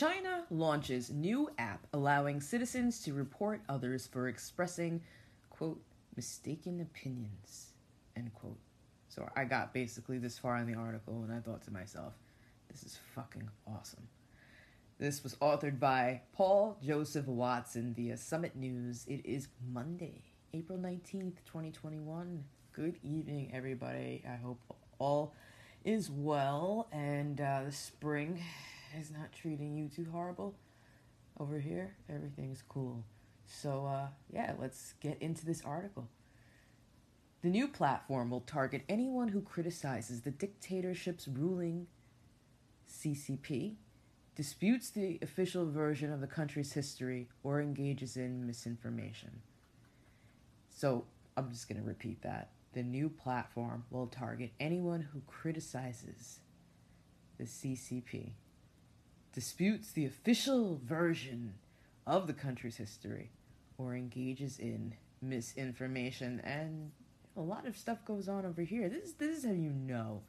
China 0.00 0.46
launches 0.50 1.10
new 1.10 1.50
app 1.58 1.86
allowing 1.92 2.40
citizens 2.40 3.02
to 3.02 3.12
report 3.12 3.60
others 3.68 4.06
for 4.06 4.28
expressing, 4.28 5.02
quote, 5.50 5.78
mistaken 6.16 6.80
opinions, 6.80 7.74
end 8.16 8.32
quote. 8.32 8.56
So 9.10 9.28
I 9.36 9.44
got 9.44 9.74
basically 9.74 10.16
this 10.16 10.38
far 10.38 10.56
in 10.56 10.66
the 10.66 10.72
article 10.72 11.22
and 11.22 11.30
I 11.30 11.40
thought 11.40 11.60
to 11.64 11.70
myself, 11.70 12.14
this 12.70 12.82
is 12.82 12.98
fucking 13.14 13.46
awesome. 13.66 14.08
This 14.98 15.22
was 15.22 15.34
authored 15.34 15.78
by 15.78 16.22
Paul 16.32 16.78
Joseph 16.82 17.26
Watson 17.26 17.92
via 17.92 18.16
Summit 18.16 18.56
News. 18.56 19.04
It 19.06 19.20
is 19.26 19.48
Monday, 19.70 20.22
April 20.54 20.78
19th, 20.78 21.44
2021. 21.44 22.42
Good 22.72 22.98
evening, 23.02 23.50
everybody. 23.52 24.24
I 24.26 24.36
hope 24.36 24.62
all 24.98 25.34
is 25.84 26.10
well 26.10 26.88
and 26.90 27.38
uh, 27.38 27.64
the 27.66 27.72
spring 27.72 28.40
is 28.98 29.10
not 29.10 29.32
treating 29.32 29.76
you 29.76 29.88
too 29.88 30.06
horrible. 30.10 30.54
Over 31.38 31.58
here, 31.58 31.94
everything's 32.08 32.62
cool. 32.68 33.04
So, 33.46 33.86
uh, 33.86 34.08
yeah, 34.32 34.54
let's 34.58 34.94
get 35.00 35.20
into 35.20 35.44
this 35.44 35.62
article. 35.64 36.08
The 37.42 37.48
new 37.48 37.68
platform 37.68 38.30
will 38.30 38.42
target 38.42 38.82
anyone 38.88 39.28
who 39.28 39.40
criticizes 39.40 40.20
the 40.20 40.30
dictatorship's 40.30 41.26
ruling 41.26 41.86
CCP, 42.88 43.76
disputes 44.36 44.90
the 44.90 45.18
official 45.22 45.70
version 45.70 46.12
of 46.12 46.20
the 46.20 46.26
country's 46.26 46.72
history, 46.72 47.28
or 47.42 47.60
engages 47.60 48.16
in 48.16 48.46
misinformation. 48.46 49.40
So, 50.70 51.04
I'm 51.36 51.50
just 51.50 51.68
going 51.68 51.80
to 51.80 51.86
repeat 51.86 52.22
that. 52.22 52.50
The 52.72 52.82
new 52.82 53.08
platform 53.08 53.84
will 53.90 54.06
target 54.06 54.52
anyone 54.60 55.00
who 55.00 55.22
criticizes 55.26 56.40
the 57.38 57.44
CCP, 57.44 58.32
disputes 59.32 59.92
the 59.92 60.06
official 60.06 60.80
version 60.84 61.54
of 62.06 62.26
the 62.26 62.32
country's 62.32 62.76
history, 62.76 63.30
or 63.78 63.94
engages 63.94 64.58
in 64.58 64.94
misinformation. 65.22 66.40
And 66.44 66.90
a 67.36 67.40
lot 67.40 67.66
of 67.66 67.76
stuff 67.76 68.04
goes 68.04 68.28
on 68.28 68.44
over 68.44 68.62
here. 68.62 68.88
This, 68.88 69.12
this 69.12 69.38
is 69.38 69.44
how 69.44 69.52
you 69.52 69.70
know 69.70 70.22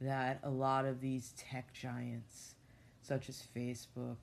that 0.00 0.40
a 0.42 0.50
lot 0.50 0.84
of 0.84 1.00
these 1.00 1.34
tech 1.36 1.72
giants, 1.72 2.54
such 3.02 3.28
as 3.28 3.42
Facebook, 3.56 4.16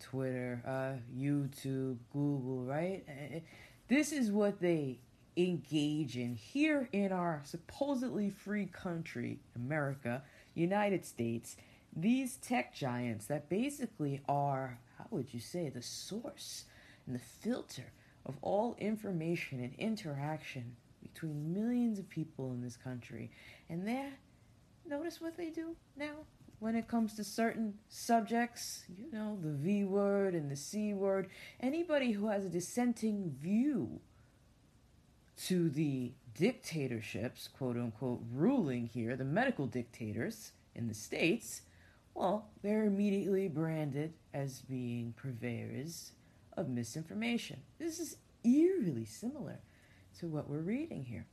Twitter, 0.00 0.62
uh, 0.66 1.00
YouTube, 1.16 1.96
Google, 2.12 2.64
right? 2.64 3.04
Eh, 3.08 3.36
eh, 3.36 3.40
this 3.88 4.12
is 4.12 4.30
what 4.30 4.60
they 4.60 4.98
engage 5.36 6.16
in 6.16 6.34
here 6.34 6.88
in 6.92 7.12
our 7.12 7.42
supposedly 7.44 8.30
free 8.30 8.66
country, 8.66 9.38
America, 9.56 10.22
United 10.54 11.04
States. 11.04 11.56
These 11.96 12.36
tech 12.36 12.74
giants 12.74 13.26
that 13.26 13.48
basically 13.48 14.20
are, 14.28 14.78
how 14.98 15.06
would 15.10 15.32
you 15.32 15.40
say, 15.40 15.68
the 15.68 15.82
source 15.82 16.64
and 17.06 17.14
the 17.14 17.20
filter 17.20 17.92
of 18.26 18.36
all 18.42 18.74
information 18.78 19.60
and 19.60 19.74
interaction 19.74 20.76
between 21.02 21.52
millions 21.52 21.98
of 21.98 22.08
people 22.08 22.52
in 22.52 22.62
this 22.62 22.76
country. 22.76 23.30
And 23.68 23.86
they 23.86 24.08
notice 24.86 25.20
what 25.20 25.36
they 25.36 25.50
do 25.50 25.76
now 25.96 26.24
when 26.58 26.74
it 26.74 26.88
comes 26.88 27.14
to 27.14 27.24
certain 27.24 27.74
subjects, 27.88 28.84
you 28.96 29.10
know, 29.12 29.38
the 29.42 29.52
V 29.52 29.84
word 29.84 30.34
and 30.34 30.50
the 30.50 30.56
C 30.56 30.94
word. 30.94 31.28
Anybody 31.60 32.12
who 32.12 32.28
has 32.28 32.44
a 32.44 32.48
dissenting 32.48 33.36
view 33.40 34.00
to 35.46 35.68
the 35.68 36.12
dictatorships, 36.34 37.48
quote 37.48 37.76
unquote, 37.76 38.22
ruling 38.32 38.86
here, 38.86 39.14
the 39.14 39.24
medical 39.24 39.66
dictators 39.66 40.52
in 40.74 40.88
the 40.88 40.94
States, 40.94 41.62
well, 42.14 42.48
they're 42.62 42.84
immediately 42.84 43.48
branded 43.48 44.14
as 44.32 44.60
being 44.62 45.14
purveyors 45.16 46.12
of 46.56 46.68
misinformation. 46.68 47.60
This 47.78 47.98
is 47.98 48.16
eerily 48.44 49.04
similar 49.04 49.58
to 50.20 50.28
what 50.28 50.48
we're 50.48 50.60
reading 50.60 51.04
here. 51.04 51.26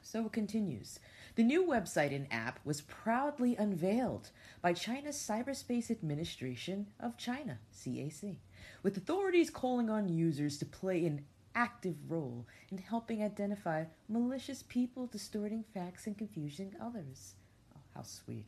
So 0.00 0.26
it 0.26 0.32
continues. 0.32 1.00
The 1.34 1.42
new 1.42 1.66
website 1.66 2.14
and 2.14 2.26
app 2.30 2.60
was 2.64 2.80
proudly 2.82 3.56
unveiled 3.56 4.30
by 4.62 4.72
China's 4.72 5.16
Cyberspace 5.16 5.90
Administration 5.90 6.86
of 7.00 7.18
China, 7.18 7.58
CAC, 7.74 8.36
with 8.82 8.96
authorities 8.96 9.50
calling 9.50 9.90
on 9.90 10.08
users 10.08 10.58
to 10.58 10.64
play 10.64 11.04
an 11.04 11.24
active 11.56 11.96
role 12.08 12.46
in 12.70 12.78
helping 12.78 13.22
identify 13.22 13.84
malicious 14.08 14.62
people 14.62 15.06
distorting 15.06 15.64
facts 15.74 16.06
and 16.06 16.16
confusing 16.16 16.74
others. 16.80 17.34
Oh, 17.74 17.80
how 17.94 18.02
sweet. 18.02 18.46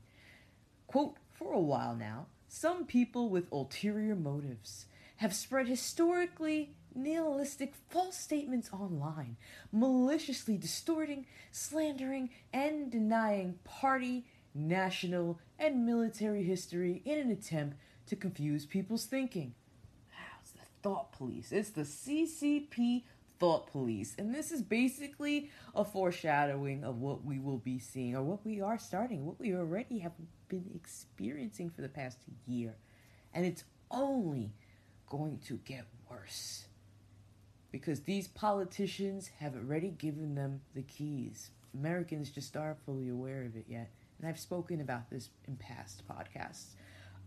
Quote, 0.88 1.16
for 1.30 1.52
a 1.52 1.60
while 1.60 1.94
now, 1.94 2.26
some 2.48 2.86
people 2.86 3.28
with 3.28 3.52
ulterior 3.52 4.16
motives 4.16 4.86
have 5.18 5.34
spread 5.34 5.68
historically 5.68 6.70
nihilistic 6.94 7.74
false 7.90 8.16
statements 8.16 8.70
online, 8.72 9.36
maliciously 9.70 10.56
distorting, 10.56 11.26
slandering, 11.52 12.30
and 12.54 12.90
denying 12.90 13.58
party, 13.64 14.24
national, 14.54 15.38
and 15.58 15.84
military 15.84 16.42
history 16.42 17.02
in 17.04 17.18
an 17.18 17.30
attempt 17.30 17.76
to 18.06 18.16
confuse 18.16 18.64
people's 18.64 19.04
thinking. 19.04 19.54
Wow, 20.10 20.38
it's 20.40 20.52
the 20.52 20.60
thought 20.82 21.12
police. 21.12 21.52
It's 21.52 21.70
the 21.70 21.82
CCP 21.82 23.02
thought 23.38 23.70
police. 23.70 24.14
And 24.18 24.34
this 24.34 24.50
is 24.50 24.62
basically 24.62 25.50
a 25.74 25.84
foreshadowing 25.84 26.84
of 26.84 26.98
what 26.98 27.24
we 27.24 27.38
will 27.38 27.58
be 27.58 27.78
seeing, 27.78 28.16
or 28.16 28.22
what 28.22 28.44
we 28.44 28.60
are 28.60 28.78
starting, 28.78 29.24
what 29.26 29.38
we 29.38 29.54
already 29.54 29.98
have 29.98 30.12
been 30.48 30.70
experiencing 30.74 31.70
for 31.70 31.82
the 31.82 31.88
past 31.88 32.18
year. 32.46 32.74
And 33.32 33.46
it's 33.46 33.64
only 33.90 34.52
going 35.08 35.38
to 35.46 35.54
get 35.64 35.86
worse 36.10 36.66
because 37.70 38.00
these 38.00 38.28
politicians 38.28 39.30
have 39.38 39.54
already 39.54 39.90
given 39.90 40.34
them 40.34 40.60
the 40.74 40.82
keys. 40.82 41.50
Americans 41.74 42.30
just 42.30 42.56
aren't 42.56 42.84
fully 42.84 43.08
aware 43.08 43.44
of 43.44 43.56
it 43.56 43.66
yet. 43.68 43.90
And 44.18 44.28
I've 44.28 44.38
spoken 44.38 44.80
about 44.80 45.10
this 45.10 45.30
in 45.46 45.56
past 45.56 46.02
podcasts. 46.08 46.74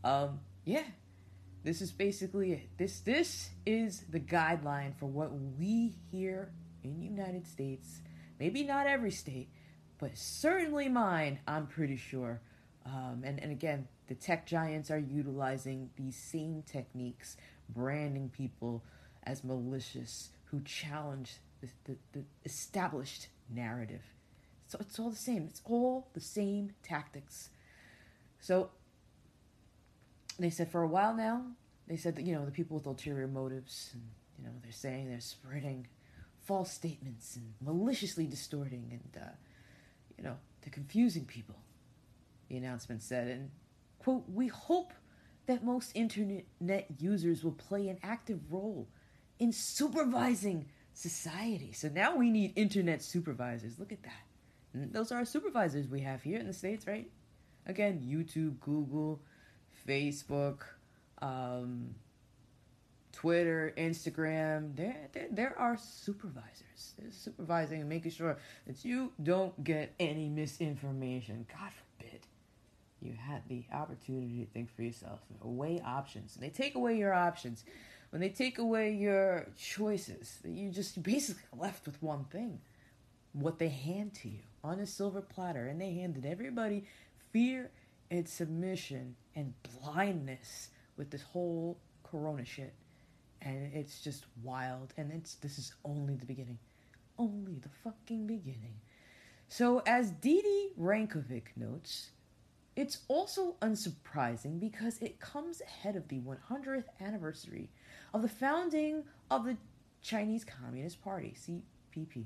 Um, 0.03 0.39
yeah, 0.65 0.83
this 1.63 1.81
is 1.81 1.91
basically 1.91 2.53
it. 2.53 2.69
This 2.77 2.99
this 3.01 3.49
is 3.65 4.03
the 4.09 4.19
guideline 4.19 4.95
for 4.97 5.05
what 5.05 5.31
we 5.31 5.93
here 6.11 6.51
in 6.83 6.95
the 6.95 7.03
United 7.05 7.47
States, 7.47 8.01
maybe 8.39 8.63
not 8.63 8.87
every 8.87 9.11
state, 9.11 9.49
but 9.99 10.17
certainly 10.17 10.89
mine, 10.89 11.39
I'm 11.47 11.67
pretty 11.67 11.97
sure. 11.97 12.41
Um, 12.85 13.21
and, 13.23 13.39
and 13.39 13.51
again, 13.51 13.87
the 14.07 14.15
tech 14.15 14.47
giants 14.47 14.89
are 14.89 14.97
utilizing 14.97 15.91
these 15.95 16.15
same 16.15 16.63
techniques, 16.63 17.37
branding 17.69 18.29
people 18.29 18.83
as 19.23 19.43
malicious 19.43 20.29
who 20.45 20.61
challenge 20.61 21.35
the, 21.61 21.67
the, 21.85 21.97
the 22.13 22.23
established 22.43 23.27
narrative. 23.49 24.01
So 24.67 24.77
it's 24.81 24.97
all 24.97 25.11
the 25.11 25.15
same. 25.15 25.45
It's 25.47 25.61
all 25.65 26.07
the 26.13 26.21
same 26.21 26.73
tactics. 26.81 27.49
So 28.39 28.71
they 30.43 30.49
said 30.49 30.71
for 30.71 30.81
a 30.81 30.87
while 30.87 31.15
now, 31.15 31.43
they 31.87 31.97
said 31.97 32.15
that, 32.15 32.25
you 32.25 32.33
know, 32.33 32.45
the 32.45 32.51
people 32.51 32.77
with 32.77 32.85
ulterior 32.85 33.27
motives, 33.27 33.91
and, 33.93 34.03
you 34.37 34.45
know, 34.45 34.51
they're 34.63 34.71
saying 34.71 35.09
they're 35.09 35.19
spreading 35.19 35.87
false 36.43 36.71
statements 36.71 37.35
and 37.35 37.53
maliciously 37.61 38.25
distorting 38.25 38.87
and, 38.91 39.23
uh, 39.23 39.29
you 40.17 40.23
know, 40.23 40.37
they're 40.61 40.71
confusing 40.71 41.25
people, 41.25 41.55
the 42.49 42.57
announcement 42.57 43.01
said. 43.01 43.27
And, 43.27 43.51
quote, 43.99 44.23
we 44.27 44.47
hope 44.47 44.93
that 45.47 45.63
most 45.63 45.91
internet 45.95 46.85
users 46.99 47.43
will 47.43 47.51
play 47.51 47.89
an 47.89 47.97
active 48.03 48.39
role 48.49 48.87
in 49.39 49.51
supervising 49.51 50.67
society. 50.93 51.73
So 51.73 51.89
now 51.89 52.15
we 52.15 52.29
need 52.29 52.53
internet 52.55 53.01
supervisors. 53.01 53.79
Look 53.79 53.91
at 53.91 54.03
that. 54.03 54.23
And 54.73 54.93
those 54.93 55.11
are 55.11 55.17
our 55.17 55.25
supervisors 55.25 55.87
we 55.87 56.01
have 56.01 56.21
here 56.21 56.39
in 56.39 56.47
the 56.47 56.53
States, 56.53 56.87
right? 56.87 57.09
Again, 57.65 58.01
YouTube, 58.01 58.59
Google, 58.59 59.21
Facebook, 59.87 60.59
um, 61.21 61.95
Twitter, 63.11 63.73
Instagram. 63.77 64.75
There, 64.75 64.95
there, 65.13 65.27
there 65.31 65.59
are 65.59 65.77
supervisors. 65.77 66.93
They're 66.97 67.11
supervising 67.11 67.81
and 67.81 67.89
making 67.89 68.11
sure 68.11 68.37
that 68.67 68.83
you 68.83 69.11
don't 69.21 69.63
get 69.63 69.93
any 69.99 70.29
misinformation. 70.29 71.45
God 71.51 71.71
forbid 71.71 72.21
you 73.01 73.13
had 73.13 73.41
the 73.47 73.63
opportunity 73.73 74.43
to 74.43 74.51
think 74.51 74.73
for 74.75 74.83
yourself. 74.83 75.19
Weigh 75.41 75.81
options. 75.85 76.35
And 76.35 76.43
they 76.43 76.49
take 76.49 76.75
away 76.75 76.97
your 76.97 77.13
options. 77.13 77.63
When 78.11 78.21
they 78.21 78.29
take 78.29 78.57
away 78.57 78.93
your 78.93 79.47
choices, 79.57 80.39
you 80.45 80.69
just 80.69 81.01
basically 81.01 81.43
left 81.57 81.85
with 81.85 82.01
one 82.01 82.25
thing. 82.25 82.59
What 83.33 83.57
they 83.57 83.69
hand 83.69 84.13
to 84.15 84.29
you 84.29 84.39
on 84.63 84.79
a 84.79 84.85
silver 84.85 85.21
platter. 85.21 85.65
And 85.65 85.81
they 85.81 85.93
handed 85.93 86.25
everybody 86.25 86.85
fear 87.31 87.71
and 88.11 88.29
submission 88.29 89.15
and 89.35 89.55
blindness 89.81 90.69
with 90.97 91.09
this 91.09 91.23
whole 91.23 91.79
corona 92.03 92.45
shit. 92.45 92.75
And 93.41 93.73
it's 93.73 94.01
just 94.03 94.25
wild. 94.43 94.93
And 94.97 95.11
it's 95.11 95.35
this 95.35 95.57
is 95.57 95.73
only 95.83 96.15
the 96.15 96.27
beginning. 96.27 96.59
Only 97.17 97.55
the 97.55 97.69
fucking 97.83 98.27
beginning. 98.27 98.81
So 99.47 99.81
as 99.87 100.11
Didi 100.11 100.73
Rankovic 100.79 101.45
notes, 101.55 102.11
It's 102.75 102.99
also 103.09 103.55
unsurprising 103.61 104.59
because 104.59 104.97
it 104.99 105.19
comes 105.19 105.61
ahead 105.61 105.95
of 105.95 106.07
the 106.07 106.21
100th 106.21 106.85
anniversary 107.01 107.69
of 108.13 108.21
the 108.21 108.29
founding 108.29 109.03
of 109.29 109.45
the 109.45 109.57
Chinese 110.01 110.45
Communist 110.45 111.01
Party, 111.01 111.35
CPP. 111.37 112.25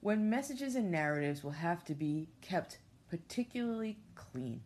When 0.00 0.28
messages 0.30 0.74
and 0.76 0.90
narratives 0.90 1.42
will 1.42 1.50
have 1.52 1.84
to 1.84 1.94
be 1.94 2.28
kept 2.42 2.78
particularly 3.10 3.98
clean. 4.14 4.60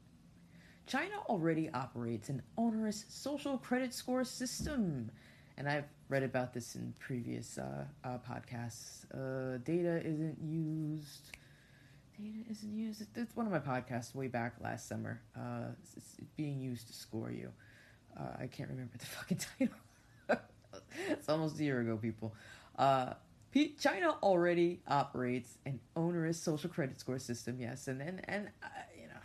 China 0.86 1.14
already 1.28 1.70
operates 1.70 2.28
an 2.28 2.42
onerous 2.58 3.06
social 3.08 3.56
credit 3.56 3.94
score 3.94 4.22
system, 4.22 5.10
and 5.56 5.68
I've 5.68 5.86
read 6.10 6.22
about 6.22 6.52
this 6.52 6.74
in 6.74 6.92
previous 6.98 7.56
uh, 7.56 7.84
uh, 8.04 8.18
podcasts. 8.18 9.06
Uh, 9.12 9.58
data 9.64 10.02
isn't 10.04 10.36
used. 10.42 11.30
Data 12.18 12.50
isn't 12.50 12.76
used. 12.76 13.02
It's 13.16 13.34
one 13.34 13.46
of 13.46 13.52
my 13.52 13.58
podcasts 13.58 14.14
way 14.14 14.28
back 14.28 14.56
last 14.60 14.86
summer. 14.86 15.22
Uh, 15.34 15.72
it's, 15.96 16.16
being 16.36 16.60
used 16.60 16.86
to 16.88 16.92
score 16.92 17.30
you. 17.30 17.50
Uh, 18.18 18.42
I 18.42 18.46
can't 18.46 18.68
remember 18.68 18.92
the 18.98 19.06
fucking 19.06 19.40
title. 19.58 20.44
it's 21.08 21.28
almost 21.28 21.58
a 21.58 21.64
year 21.64 21.80
ago, 21.80 21.96
people. 21.96 22.34
China 23.78 24.16
already 24.22 24.80
operates 24.88 25.58
an 25.64 25.80
onerous 25.94 26.40
social 26.40 26.70
credit 26.70 26.98
score 26.98 27.18
system, 27.18 27.60
yes, 27.60 27.88
and 27.88 28.00
and 28.02 28.20
and 28.28 28.48
uh, 28.62 28.66
you 29.00 29.06
know, 29.06 29.20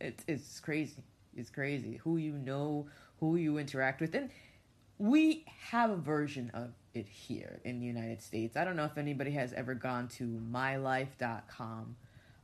it's 0.00 0.24
it's 0.26 0.60
crazy. 0.60 1.02
It's 1.34 1.50
crazy 1.50 2.00
who 2.02 2.16
you 2.16 2.32
know, 2.32 2.86
who 3.20 3.36
you 3.36 3.58
interact 3.58 4.00
with, 4.00 4.14
and 4.14 4.30
we 4.98 5.44
have 5.70 5.90
a 5.90 5.96
version 5.96 6.50
of 6.54 6.70
it 6.94 7.06
here 7.06 7.60
in 7.64 7.80
the 7.80 7.86
United 7.86 8.22
States. 8.22 8.56
I 8.56 8.64
don't 8.64 8.76
know 8.76 8.84
if 8.84 8.98
anybody 8.98 9.32
has 9.32 9.52
ever 9.52 9.74
gone 9.74 10.08
to 10.08 10.24
mylife.com. 10.24 11.96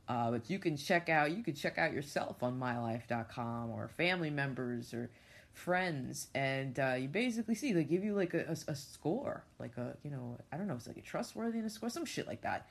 Uh, 0.07 0.31
but 0.31 0.49
you 0.49 0.59
can 0.59 0.75
check 0.75 1.07
out 1.07 1.31
you 1.31 1.43
can 1.43 1.55
check 1.55 1.77
out 1.77 1.93
yourself 1.93 2.43
on 2.43 2.59
mylife.com 2.59 3.71
or 3.71 3.87
family 3.87 4.29
members 4.29 4.93
or 4.93 5.09
friends 5.53 6.27
and 6.33 6.79
uh, 6.79 6.95
you 6.97 7.07
basically 7.07 7.55
see 7.55 7.73
they 7.73 7.83
give 7.83 8.03
you 8.03 8.15
like 8.15 8.33
a, 8.33 8.45
a, 8.49 8.71
a, 8.71 8.75
score 8.75 9.43
like 9.59 9.77
a 9.77 9.95
you 10.03 10.09
know 10.09 10.37
i 10.51 10.57
don't 10.57 10.67
know 10.67 10.73
it's 10.73 10.87
like 10.87 10.97
a 10.97 11.01
trustworthiness 11.01 11.73
score 11.73 11.89
some 11.89 12.05
shit 12.05 12.27
like 12.27 12.41
that 12.41 12.67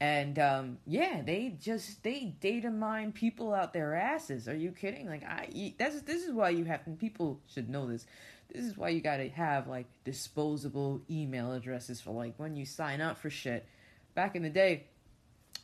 and 0.00 0.38
um, 0.38 0.78
yeah 0.86 1.22
they 1.24 1.56
just 1.60 2.02
they 2.02 2.34
data 2.40 2.70
mine 2.70 3.12
people 3.12 3.54
out 3.54 3.72
their 3.72 3.94
asses 3.94 4.46
are 4.46 4.54
you 4.54 4.70
kidding 4.70 5.08
like 5.08 5.24
i 5.24 5.74
that's 5.78 6.02
this 6.02 6.22
is 6.22 6.32
why 6.32 6.50
you 6.50 6.64
have 6.64 6.80
people 6.98 7.40
should 7.46 7.70
know 7.70 7.86
this 7.86 8.06
this 8.52 8.64
is 8.64 8.76
why 8.76 8.88
you 8.88 9.00
gotta 9.00 9.28
have 9.28 9.68
like 9.68 9.86
disposable 10.04 11.02
email 11.10 11.52
addresses 11.52 12.00
for 12.00 12.12
like 12.12 12.34
when 12.38 12.56
you 12.56 12.64
sign 12.64 13.00
up 13.00 13.18
for 13.18 13.30
shit. 13.30 13.66
Back 14.14 14.36
in 14.36 14.42
the 14.42 14.50
day, 14.50 14.86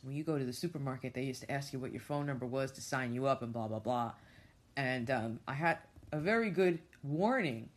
when 0.03 0.15
you 0.15 0.23
go 0.23 0.37
to 0.37 0.45
the 0.45 0.53
supermarket, 0.53 1.13
they 1.13 1.23
used 1.23 1.41
to 1.41 1.51
ask 1.51 1.73
you 1.73 1.79
what 1.79 1.91
your 1.91 2.01
phone 2.01 2.25
number 2.27 2.45
was 2.45 2.71
to 2.73 2.81
sign 2.81 3.13
you 3.13 3.25
up 3.25 3.41
and 3.41 3.51
blah 3.51 3.67
blah 3.67 3.79
blah. 3.79 4.13
And 4.77 5.09
um, 5.09 5.39
I 5.47 5.53
had 5.53 5.79
a 6.11 6.19
very 6.19 6.49
good 6.49 6.79
warning. 7.03 7.69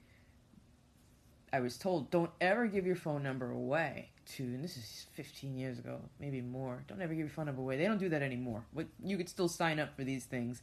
I 1.52 1.60
was 1.60 1.78
told 1.78 2.10
don't 2.10 2.30
ever 2.40 2.66
give 2.66 2.86
your 2.86 2.96
phone 2.96 3.22
number 3.22 3.50
away 3.50 4.10
to, 4.36 4.42
and 4.42 4.62
this 4.62 4.76
is 4.76 5.06
15 5.14 5.56
years 5.56 5.78
ago, 5.78 6.00
maybe 6.20 6.40
more. 6.40 6.84
Don't 6.86 7.00
ever 7.00 7.14
give 7.14 7.20
your 7.20 7.28
phone 7.28 7.46
number 7.46 7.62
away. 7.62 7.78
They 7.78 7.86
don't 7.86 7.98
do 7.98 8.10
that 8.10 8.22
anymore. 8.22 8.64
But 8.75 8.86
you 9.02 9.16
could 9.16 9.28
still 9.28 9.48
sign 9.48 9.78
up 9.78 9.96
for 9.96 10.04
these 10.04 10.25
things 10.25 10.60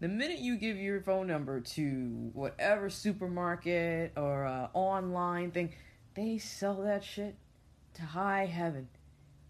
the 0.00 0.08
minute 0.08 0.38
you 0.38 0.56
give 0.56 0.76
your 0.76 1.00
phone 1.00 1.26
number 1.26 1.60
to 1.60 2.30
whatever 2.32 2.90
supermarket 2.90 4.12
or 4.16 4.44
uh, 4.44 4.68
online 4.74 5.50
thing, 5.50 5.72
they 6.14 6.38
sell 6.38 6.82
that 6.82 7.04
shit 7.04 7.36
to 7.94 8.02
high 8.02 8.46
heaven. 8.46 8.88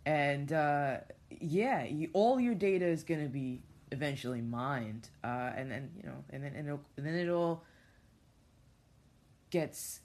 And 0.04 0.52
uh, 0.52 0.98
yeah, 1.30 1.84
you, 1.84 2.10
all 2.12 2.38
your 2.38 2.54
data 2.54 2.86
is 2.86 3.04
going 3.04 3.22
to 3.22 3.28
be 3.28 3.62
eventually 3.94 4.42
mined, 4.42 5.08
uh, 5.22 5.52
and 5.56 5.70
then 5.70 5.90
you 5.96 6.06
know, 6.08 6.24
and 6.30 6.42
then 6.42 6.54
and, 6.54 6.68
and 6.68 7.06
then 7.06 7.14
it 7.14 7.30
all 7.30 7.64
gets 9.50 10.00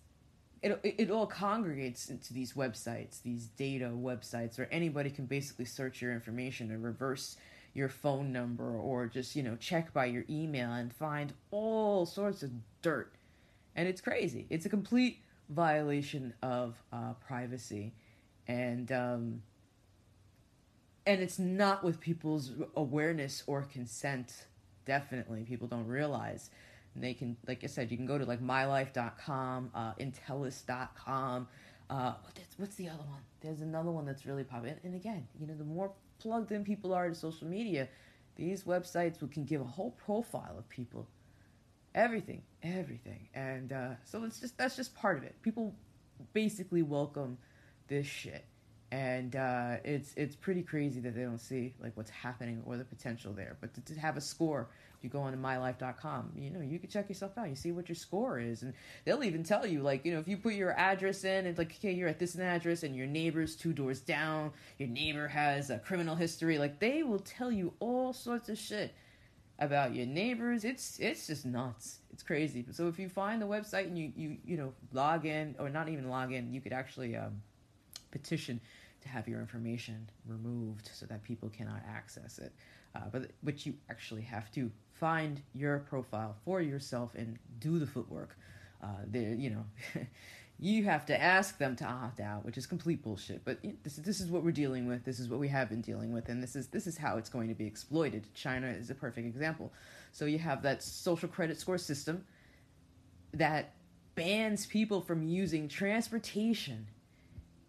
it, 0.62 0.80
it 0.84 1.12
all 1.12 1.26
congregates 1.26 2.10
into 2.10 2.34
these 2.34 2.54
websites, 2.54 3.22
these 3.22 3.48
data 3.48 3.86
websites, 3.86 4.58
where 4.58 4.68
anybody 4.72 5.10
can 5.10 5.26
basically 5.26 5.66
search 5.66 6.02
your 6.02 6.14
information 6.14 6.72
and 6.72 6.84
reverse 6.84 7.38
your 7.74 7.90
phone 7.90 8.32
number 8.32 8.78
or 8.78 9.08
just, 9.08 9.36
you 9.36 9.44
know, 9.44 9.56
check 9.56 9.94
by 9.94 10.06
your 10.06 10.26
email 10.30 10.72
and 10.74 10.94
find 10.94 11.34
all 11.52 12.06
sorts 12.06 12.44
of 12.44 12.52
dirt. 12.82 13.14
And 13.76 13.88
it's 13.88 14.02
crazy. 14.02 14.48
It's 14.50 14.66
a 14.66 14.70
complete 14.70 15.20
violation 15.50 16.34
of 16.42 16.76
uh, 16.92 17.14
privacy. 17.26 17.94
And, 18.48 18.92
um, 18.92 19.42
and 21.10 21.24
it's 21.24 21.40
not 21.40 21.84
with 21.84 22.00
people's 22.00 22.52
awareness 22.76 23.44
or 23.48 23.64
consent. 23.64 24.46
Definitely, 24.86 25.44
people 25.44 25.68
don't 25.68 25.88
realize. 25.88 26.52
And 26.94 27.04
they 27.04 27.16
can, 27.16 27.36
like 27.48 27.64
I 27.64 27.68
said, 27.68 27.90
you 27.90 27.98
can 27.98 28.06
go 28.06 28.20
to 28.20 28.26
like 28.26 28.44
mylife.com, 28.44 29.72
uh, 29.74 29.94
Intelius.com. 29.96 31.48
Uh, 31.90 32.14
what's 32.58 32.76
the 32.76 32.90
other 32.90 33.04
one? 33.10 33.22
There's 33.42 33.62
another 33.62 33.90
one 33.90 34.06
that's 34.06 34.28
really 34.28 34.44
popular. 34.44 34.78
And 34.84 34.94
again, 34.94 35.28
you 35.40 35.48
know, 35.48 35.56
the 35.56 35.64
more 35.64 35.92
plugged 36.20 36.52
in 36.52 36.64
people 36.64 36.94
are 36.94 37.10
to 37.10 37.16
social 37.16 37.48
media, 37.48 37.88
these 38.36 38.66
websites 38.66 39.18
can 39.32 39.46
give 39.46 39.62
a 39.62 39.66
whole 39.66 39.92
profile 39.92 40.56
of 40.60 40.70
people. 40.70 41.08
Everything, 41.96 42.44
everything. 42.62 43.30
And 43.34 43.74
uh, 43.74 43.90
so 44.06 44.24
it's 44.26 44.40
just 44.40 44.60
that's 44.60 44.76
just 44.76 44.94
part 44.94 45.18
of 45.18 45.24
it. 45.24 45.36
People 45.42 45.74
basically 46.34 46.84
welcome 46.84 47.40
this 47.88 48.06
shit. 48.06 48.46
And 48.92 49.36
uh, 49.36 49.78
it's 49.84 50.14
it's 50.16 50.36
pretty 50.36 50.64
crazy 50.64 51.00
that 51.02 51.16
they 51.16 51.22
don't 51.22 51.40
see 51.40 51.76
like 51.82 51.96
what's 51.96 52.10
happening 52.10 52.64
or 52.66 52.76
the 52.78 52.86
potential 52.86 53.34
there. 53.34 53.58
But 53.62 53.74
to, 53.76 53.82
to 53.94 54.00
have 54.00 54.18
a 54.18 54.22
score 54.22 54.70
you 55.02 55.10
go 55.10 55.22
on 55.22 55.32
to 55.32 55.38
mylife.com, 55.38 56.34
you 56.36 56.50
know, 56.50 56.60
you 56.60 56.78
can 56.78 56.90
check 56.90 57.08
yourself 57.08 57.38
out. 57.38 57.50
You 57.50 57.56
see 57.56 57.72
what 57.72 57.88
your 57.88 57.96
score 57.96 58.40
is. 58.40 58.64
And 58.64 58.74
they'll 59.06 59.24
even 59.24 59.44
tell 59.44 59.66
you, 59.66 59.82
like, 59.82 60.06
you 60.06 60.14
know, 60.14 60.20
if 60.20 60.28
you 60.28 60.38
put 60.38 60.54
your 60.56 60.78
address 60.78 61.24
in, 61.24 61.46
it's 61.46 61.58
like, 61.58 61.74
okay, 61.78 61.94
you're 61.94 62.10
at 62.10 62.20
this 62.20 62.38
address 62.38 62.84
and 62.84 62.96
your 62.96 63.08
neighbor's 63.08 63.56
two 63.56 63.74
doors 63.74 64.02
down, 64.02 64.52
your 64.78 64.90
neighbor 64.90 65.28
has 65.28 65.70
a 65.70 65.80
criminal 65.80 66.16
history. 66.16 66.58
Like, 66.58 66.80
they 66.80 67.04
will 67.04 67.20
tell 67.20 67.52
you 67.52 67.74
all 67.80 68.12
sorts 68.12 68.50
of 68.50 68.58
shit 68.58 68.94
about 69.58 69.96
your 69.96 70.06
neighbors. 70.06 70.66
It's 70.66 71.00
it's 71.00 71.28
just 71.28 71.46
nuts. 71.46 72.00
It's 72.12 72.24
crazy. 72.24 72.66
So 72.72 72.88
if 72.88 73.00
you 73.00 73.08
find 73.08 73.42
the 73.42 73.48
website 73.48 73.88
and 73.88 73.98
you, 73.98 74.12
you, 74.16 74.38
you 74.46 74.58
know, 74.58 74.74
log 74.92 75.26
in, 75.26 75.56
or 75.60 75.70
not 75.70 75.88
even 75.88 76.10
log 76.10 76.34
in, 76.34 76.54
you 76.54 76.60
could 76.60 76.74
actually 76.74 77.16
um, 77.16 77.42
petition 78.12 78.60
to 79.02 79.10
have 79.10 79.28
your 79.28 79.40
information 79.40 80.10
removed 80.26 80.90
so 80.94 81.06
that 81.06 81.24
people 81.24 81.50
cannot 81.50 81.82
access 81.88 82.40
it. 82.40 82.54
Uh, 82.96 83.02
but 83.12 83.32
but 83.44 83.66
you 83.66 83.74
actually 83.90 84.22
have 84.24 84.52
to 84.52 84.72
find 84.94 85.42
your 85.54 85.80
profile 85.80 86.36
for 86.44 86.62
yourself 86.62 87.16
and 87.16 87.38
do 87.60 87.80
the 87.80 87.88
footwork. 87.88 88.36
Uh, 88.82 88.88
there, 89.08 89.34
you 89.34 89.50
know, 89.50 89.66
you 90.60 90.84
have 90.84 91.06
to 91.06 91.22
ask 91.22 91.58
them 91.58 91.76
to 91.76 91.86
opt 91.86 92.20
out, 92.20 92.46
which 92.46 92.58
is 92.58 92.66
complete 92.66 93.04
bullshit. 93.04 93.46
But 93.46 93.60
this 93.84 93.98
this 93.98 94.20
is 94.20 94.30
what 94.30 94.44
we're 94.44 94.52
dealing 94.52 94.88
with. 94.88 95.06
This 95.06 95.20
is 95.20 95.30
what 95.30 95.40
we 95.40 95.48
have 95.50 95.70
been 95.70 95.82
dealing 95.82 96.12
with, 96.12 96.30
and 96.30 96.42
this 96.42 96.56
is 96.56 96.68
this 96.68 96.88
is 96.88 96.98
how 96.98 97.18
it's 97.18 97.30
going 97.30 97.48
to 97.50 97.56
be 97.56 97.66
exploited. 97.66 98.28
China 98.34 98.68
is 98.68 98.90
a 98.90 98.96
perfect 98.96 99.28
example. 99.28 99.72
So 100.12 100.26
you 100.26 100.40
have 100.40 100.64
that 100.64 100.82
social 100.82 101.30
credit 101.30 101.60
score 101.60 101.78
system 101.78 102.26
that 103.34 103.74
bans 104.16 104.66
people 104.66 105.02
from 105.02 105.24
using 105.24 105.68
transportation 105.68 106.88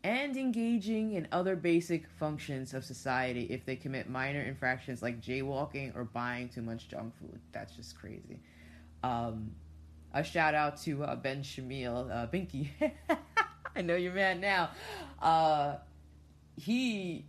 and 0.03 0.37
engaging 0.37 1.13
in 1.13 1.29
other 1.31 1.57
basic 1.57 2.09
functions 2.09 2.73
of 2.73 2.85
society 2.85 3.43
if 3.51 3.67
they 3.67 3.77
commit 3.77 4.09
minor 4.09 4.41
infractions 4.41 5.03
like 5.03 5.21
jaywalking 5.21 5.95
or 5.95 6.05
buying 6.05 6.49
too 6.49 6.63
much 6.63 6.89
junk 6.89 7.15
food. 7.19 7.39
That's 7.53 7.75
just 7.77 7.99
crazy. 7.99 8.41
Um, 9.03 9.53
a 10.13 10.25
shout 10.25 10.55
out 10.55 10.81
to 10.83 11.05
uh, 11.05 11.17
Ben 11.17 11.43
Shamil, 11.43 12.11
uh, 12.11 12.27
Binky. 12.29 12.71
I 13.77 13.83
know 13.83 13.95
you're 13.95 14.13
mad 14.13 14.41
now. 14.41 14.71
Uh, 15.21 15.77
he 16.57 17.27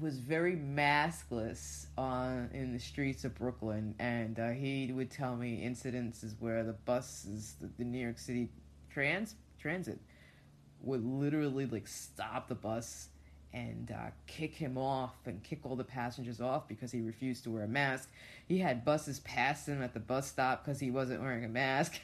was 0.00 0.18
very 0.18 0.56
maskless 0.56 1.86
on 1.96 2.50
in 2.52 2.72
the 2.72 2.78
streets 2.78 3.24
of 3.24 3.34
Brooklyn, 3.34 3.94
and 3.98 4.38
uh, 4.38 4.50
he 4.50 4.92
would 4.92 5.10
tell 5.10 5.36
me 5.36 5.64
incidences 5.64 6.34
where 6.38 6.62
the 6.64 6.72
buses, 6.72 7.56
the, 7.60 7.70
the 7.78 7.84
New 7.84 7.98
York 7.98 8.18
City 8.18 8.48
trans 8.90 9.34
transit 9.58 9.98
would 10.86 11.04
literally 11.04 11.66
like 11.66 11.88
stop 11.88 12.48
the 12.48 12.54
bus 12.54 13.08
and 13.54 13.92
uh, 13.92 14.10
kick 14.26 14.52
him 14.52 14.76
off 14.76 15.14
and 15.26 15.40
kick 15.44 15.60
all 15.62 15.76
the 15.76 15.84
passengers 15.84 16.40
off 16.40 16.66
because 16.66 16.90
he 16.90 17.00
refused 17.00 17.44
to 17.44 17.50
wear 17.50 17.62
a 17.62 17.68
mask. 17.68 18.10
He 18.48 18.58
had 18.58 18.84
buses 18.84 19.20
pass 19.20 19.66
him 19.66 19.80
at 19.80 19.94
the 19.94 20.00
bus 20.00 20.26
stop 20.26 20.64
because 20.64 20.80
he 20.80 20.90
wasn't 20.90 21.22
wearing 21.22 21.44
a 21.44 21.48
mask. 21.48 22.00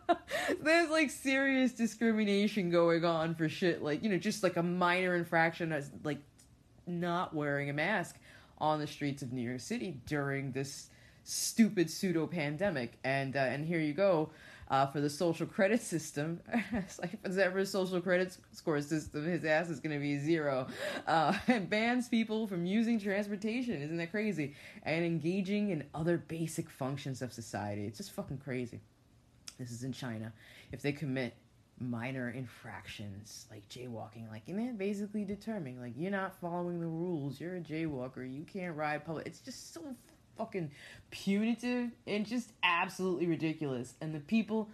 There's 0.60 0.90
like 0.90 1.10
serious 1.10 1.72
discrimination 1.72 2.70
going 2.70 3.06
on 3.06 3.34
for 3.34 3.48
shit 3.48 3.82
like, 3.82 4.04
you 4.04 4.10
know, 4.10 4.18
just 4.18 4.42
like 4.42 4.58
a 4.58 4.62
minor 4.62 5.16
infraction 5.16 5.72
as 5.72 5.90
like 6.04 6.20
not 6.86 7.34
wearing 7.34 7.70
a 7.70 7.72
mask 7.72 8.16
on 8.58 8.78
the 8.78 8.86
streets 8.86 9.22
of 9.22 9.32
New 9.32 9.42
York 9.42 9.60
City 9.60 9.98
during 10.06 10.52
this 10.52 10.90
stupid 11.24 11.90
pseudo 11.90 12.26
pandemic. 12.26 12.98
And 13.04 13.36
uh, 13.36 13.40
and 13.40 13.64
here 13.64 13.80
you 13.80 13.94
go 13.94 14.30
uh, 14.70 14.86
for 14.86 15.00
the 15.00 15.10
social 15.10 15.46
credit 15.46 15.82
system. 15.82 16.40
it's 16.72 16.98
like 16.98 17.12
if 17.12 17.22
there's 17.22 17.38
ever 17.38 17.58
a 17.58 17.66
social 17.66 18.00
credit 18.00 18.36
score 18.52 18.80
system, 18.80 19.26
his 19.26 19.44
ass 19.44 19.68
is 19.68 19.80
going 19.80 19.94
to 19.94 20.00
be 20.00 20.16
zero. 20.18 20.68
Uh, 21.06 21.36
and 21.48 21.68
bans 21.68 22.08
people 22.08 22.46
from 22.46 22.64
using 22.64 22.98
transportation. 22.98 23.82
Isn't 23.82 23.96
that 23.96 24.12
crazy? 24.12 24.54
And 24.84 25.04
engaging 25.04 25.70
in 25.70 25.84
other 25.94 26.16
basic 26.16 26.70
functions 26.70 27.20
of 27.20 27.32
society. 27.32 27.84
It's 27.84 27.98
just 27.98 28.12
fucking 28.12 28.38
crazy. 28.38 28.80
This 29.58 29.72
is 29.72 29.82
in 29.82 29.92
China. 29.92 30.32
If 30.72 30.80
they 30.80 30.92
commit 30.92 31.34
minor 31.82 32.28
infractions 32.28 33.46
like 33.50 33.66
jaywalking 33.70 34.30
like 34.30 34.42
and 34.48 34.58
then 34.58 34.76
basically 34.76 35.24
determining 35.24 35.80
like 35.80 35.94
you're 35.96 36.10
not 36.10 36.38
following 36.38 36.78
the 36.78 36.86
rules 36.86 37.40
you're 37.40 37.56
a 37.56 37.60
jaywalker 37.60 38.30
you 38.30 38.44
can't 38.44 38.76
ride 38.76 39.02
public 39.02 39.26
it's 39.26 39.40
just 39.40 39.72
so 39.72 39.80
fucking 40.40 40.70
punitive 41.10 41.90
and 42.06 42.26
just 42.26 42.52
absolutely 42.62 43.26
ridiculous. 43.26 43.94
And 44.00 44.14
the 44.14 44.20
people 44.20 44.70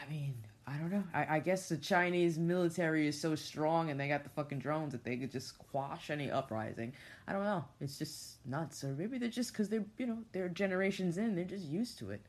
i 0.00 0.10
mean 0.10 0.34
i 0.66 0.76
don't 0.76 0.90
know. 0.90 1.04
I, 1.12 1.36
I 1.36 1.38
guess 1.40 1.68
the 1.68 1.76
chinese 1.76 2.38
military 2.38 3.06
is 3.06 3.20
so 3.20 3.34
strong 3.34 3.90
and 3.90 3.98
they 3.98 4.08
got 4.08 4.24
the 4.24 4.30
fucking 4.30 4.60
drones 4.60 4.92
that 4.92 5.04
they 5.04 5.16
could 5.16 5.30
just 5.30 5.58
quash 5.58 6.10
any 6.10 6.30
uprising. 6.30 6.94
I 7.26 7.32
don't 7.32 7.44
know. 7.44 7.64
It's 7.80 7.98
just 7.98 8.46
nuts. 8.46 8.84
Or 8.84 8.88
maybe 8.88 9.18
they're 9.18 9.28
just 9.28 9.52
because 9.52 9.68
they're 9.68 9.84
you 9.98 10.06
know 10.06 10.18
they're 10.32 10.48
generations 10.48 11.18
in. 11.18 11.34
They're 11.34 11.44
just 11.44 11.66
used 11.66 11.98
to 11.98 12.10
it. 12.10 12.22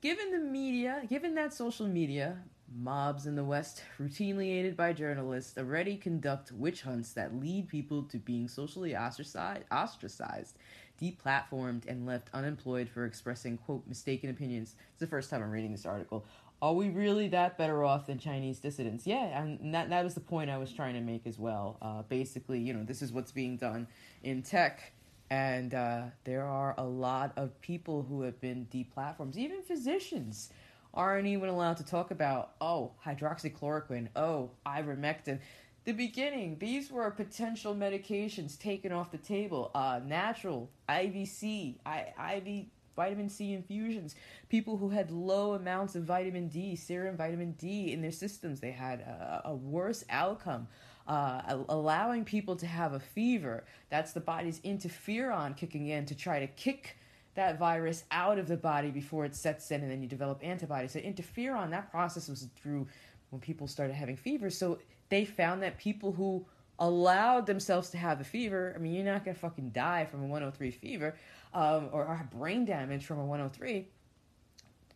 Given 0.00 0.30
the 0.30 0.38
media 0.38 1.02
given 1.08 1.34
that 1.34 1.52
social 1.52 1.88
media 1.88 2.38
Mobs 2.74 3.26
in 3.26 3.34
the 3.34 3.44
West, 3.44 3.82
routinely 4.00 4.50
aided 4.50 4.76
by 4.76 4.92
journalists, 4.92 5.58
already 5.58 5.96
conduct 5.96 6.52
witch 6.52 6.82
hunts 6.82 7.12
that 7.12 7.34
lead 7.34 7.68
people 7.68 8.04
to 8.04 8.18
being 8.18 8.48
socially 8.48 8.96
ostracized, 8.96 9.64
ostracized, 9.70 10.56
deplatformed, 11.02 11.86
and 11.88 12.06
left 12.06 12.28
unemployed 12.32 12.88
for 12.88 13.04
expressing, 13.04 13.58
quote, 13.58 13.82
mistaken 13.86 14.30
opinions. 14.30 14.76
It's 14.92 15.00
the 15.00 15.06
first 15.06 15.28
time 15.30 15.42
I'm 15.42 15.50
reading 15.50 15.72
this 15.72 15.84
article. 15.84 16.24
Are 16.62 16.74
we 16.74 16.90
really 16.90 17.26
that 17.28 17.58
better 17.58 17.84
off 17.84 18.06
than 18.06 18.20
Chinese 18.20 18.60
dissidents? 18.60 19.04
Yeah, 19.04 19.42
and 19.42 19.74
that, 19.74 19.90
that 19.90 20.04
was 20.04 20.14
the 20.14 20.20
point 20.20 20.48
I 20.48 20.58
was 20.58 20.72
trying 20.72 20.94
to 20.94 21.00
make 21.00 21.26
as 21.26 21.36
well. 21.38 21.76
Uh, 21.82 22.02
basically, 22.02 22.60
you 22.60 22.72
know, 22.72 22.84
this 22.84 23.02
is 23.02 23.12
what's 23.12 23.32
being 23.32 23.56
done 23.56 23.88
in 24.22 24.42
tech. 24.42 24.92
And 25.28 25.74
uh, 25.74 26.02
there 26.24 26.44
are 26.44 26.74
a 26.78 26.84
lot 26.84 27.32
of 27.36 27.60
people 27.62 28.02
who 28.02 28.22
have 28.22 28.40
been 28.40 28.68
deplatformed, 28.70 29.36
even 29.36 29.62
physicians 29.62 30.50
aren't 30.94 31.26
even 31.26 31.48
allowed 31.48 31.78
to 31.78 31.84
talk 31.84 32.10
about, 32.10 32.52
oh, 32.60 32.92
hydroxychloroquine, 33.04 34.08
oh, 34.14 34.50
ivermectin. 34.66 35.40
The 35.84 35.92
beginning, 35.92 36.58
these 36.60 36.92
were 36.92 37.10
potential 37.10 37.74
medications 37.74 38.56
taken 38.56 38.92
off 38.92 39.10
the 39.10 39.18
table. 39.18 39.72
Uh, 39.74 40.00
natural, 40.06 40.70
IVC, 40.88 41.74
I, 41.84 42.36
IV 42.36 42.66
vitamin 42.94 43.28
C 43.28 43.52
infusions. 43.52 44.14
People 44.48 44.76
who 44.76 44.90
had 44.90 45.10
low 45.10 45.54
amounts 45.54 45.96
of 45.96 46.04
vitamin 46.04 46.46
D, 46.46 46.76
serum 46.76 47.16
vitamin 47.16 47.52
D 47.52 47.92
in 47.92 48.00
their 48.00 48.12
systems, 48.12 48.60
they 48.60 48.70
had 48.70 49.00
a, 49.00 49.42
a 49.46 49.54
worse 49.54 50.04
outcome. 50.08 50.68
Uh, 51.08 51.64
allowing 51.68 52.24
people 52.24 52.54
to 52.54 52.66
have 52.66 52.92
a 52.92 53.00
fever. 53.00 53.64
That's 53.90 54.12
the 54.12 54.20
body's 54.20 54.60
interferon 54.60 55.56
kicking 55.56 55.88
in 55.88 56.06
to 56.06 56.14
try 56.14 56.38
to 56.38 56.46
kick 56.46 56.96
that 57.34 57.58
virus 57.58 58.04
out 58.12 58.38
of 58.38 58.46
the 58.46 58.56
body 58.56 58.92
before 58.92 59.24
it 59.24 59.34
sets 59.34 59.72
in 59.72 59.82
and 59.82 59.90
then 59.90 60.00
you 60.00 60.08
develop 60.08 60.38
antibodies. 60.44 60.92
So 60.92 61.00
interferon, 61.00 61.70
that 61.70 61.90
process 61.90 62.28
was 62.28 62.46
through 62.54 62.86
when 63.30 63.40
people 63.40 63.66
started 63.66 63.94
having 63.94 64.16
fever. 64.16 64.48
So 64.48 64.78
they 65.12 65.26
found 65.26 65.62
that 65.62 65.76
people 65.76 66.12
who 66.12 66.42
allowed 66.78 67.44
themselves 67.44 67.90
to 67.90 67.98
have 67.98 68.22
a 68.22 68.24
fever, 68.24 68.72
I 68.74 68.78
mean, 68.78 68.94
you're 68.94 69.04
not 69.04 69.26
going 69.26 69.34
to 69.34 69.40
fucking 69.40 69.68
die 69.68 70.06
from 70.10 70.20
a 70.20 70.26
103 70.26 70.70
fever 70.70 71.14
um, 71.52 71.90
or, 71.92 72.16
have 72.16 72.30
brain 72.30 72.64
damage 72.64 73.04
from 73.04 73.18
a 73.18 73.26
103. 73.26 73.86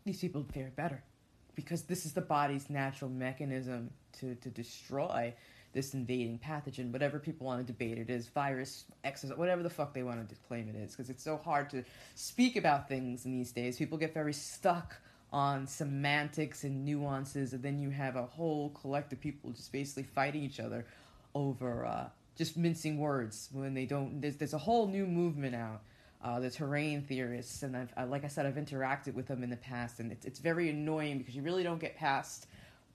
These 0.07 0.19
people 0.19 0.43
fare 0.55 0.73
better 0.75 1.03
because 1.55 1.83
this 1.83 2.07
is 2.07 2.15
the 2.15 2.23
body's 2.23 2.71
natural 2.71 3.11
mechanism 3.11 3.91
to, 4.21 4.37
to 4.37 4.49
destroy 4.49 5.35
this 5.75 5.93
invading 5.93 6.39
pathogen, 6.39 6.93
whatever 6.93 7.19
people 7.19 7.47
want 7.47 7.61
to 7.61 7.71
debate 7.71 7.99
it 7.99 8.09
is, 8.09 8.29
virus, 8.29 8.87
exos, 9.05 9.37
whatever 9.37 9.63
the 9.63 9.69
fuck 9.69 9.93
they 9.93 10.03
want 10.03 10.27
to 10.27 10.35
claim 10.49 10.71
it 10.71 10.77
is, 10.77 10.93
because 10.93 11.11
it's 11.11 11.23
so 11.23 11.37
hard 11.37 11.69
to 11.69 11.85
speak 12.15 12.57
about 12.57 12.89
things 12.89 13.27
in 13.27 13.33
these 13.33 13.53
days. 13.53 13.77
People 13.77 13.99
get 13.99 14.15
very 14.15 14.33
stuck 14.33 14.97
on 15.37 15.67
semantics 15.67 16.65
and 16.65 16.83
nuances, 16.83 17.53
and 17.53 17.63
then 17.63 17.79
you 17.79 17.91
have 17.91 18.17
a 18.17 18.23
whole 18.23 18.71
collective 18.71 19.19
of 19.19 19.23
people 19.23 19.51
just 19.51 19.71
basically 19.71 20.03
fighting 20.03 20.43
each 20.43 20.59
other 20.59 20.87
over 21.35 21.85
uh, 21.85 22.09
just 22.39 22.57
mincing 22.57 22.97
words 22.97 23.51
when 23.53 23.75
they 23.75 23.85
don't. 23.85 24.23
There's, 24.23 24.37
there's 24.37 24.55
a 24.55 24.59
whole 24.59 24.87
new 24.89 25.07
movement 25.07 25.55
out. 25.55 25.83
Uh, 26.25 26.41
the 26.41 26.51
terrain 26.51 27.03
theorists, 27.03 27.63
and 27.63 27.77
I've, 27.77 27.93
uh, 27.99 28.07
like 28.07 28.25
I 28.25 28.29
said, 28.29 28.47
I've 28.47 28.55
interacted 28.55 29.13
with 29.13 29.27
them 29.27 29.45
in 29.45 29.51
the 29.51 29.59
past, 29.59 30.01
and 30.01 30.11
it's, 30.11 30.25
it's 30.25 30.41
very 30.41 30.71
annoying 30.71 31.19
because 31.19 31.37
you 31.37 31.43
really 31.43 31.63
don't 31.63 31.79
get 31.79 31.97
past 31.97 32.47